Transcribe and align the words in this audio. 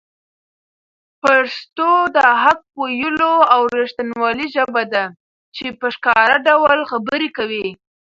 پښتو 1.23 1.89
د 2.15 2.17
حق 2.43 2.61
ویلو 2.81 3.35
او 3.53 3.61
رښتینولۍ 3.77 4.47
ژبه 4.55 4.83
ده 4.93 5.03
چي 5.55 5.65
په 5.79 5.87
ښکاره 5.95 6.37
ډول 6.47 6.79
خبرې 6.91 7.29
کوي. 7.37 7.67